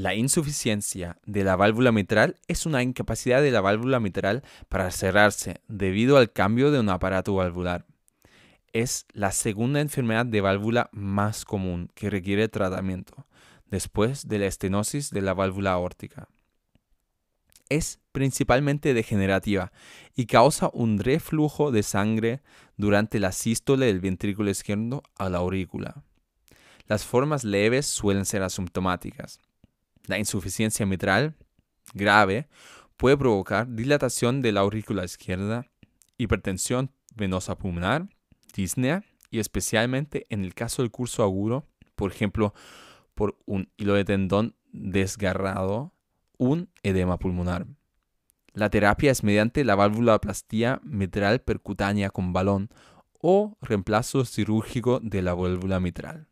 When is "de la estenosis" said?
14.26-15.10